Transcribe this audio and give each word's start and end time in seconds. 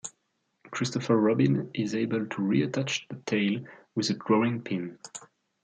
Christopher 0.71 1.15
Robin 1.15 1.69
is 1.75 1.93
able 1.93 2.25
to 2.25 2.37
reattach 2.37 3.07
the 3.09 3.17
tail 3.27 3.63
with 3.93 4.09
a 4.09 4.15
drawing 4.15 4.59
pin. 4.63 4.97